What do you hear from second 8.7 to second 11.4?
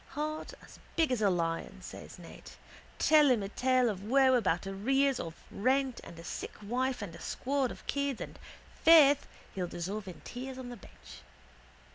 faith, he'll dissolve in tears on the bench.